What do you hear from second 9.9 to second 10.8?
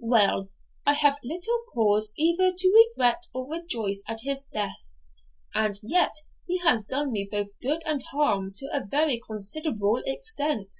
extent.'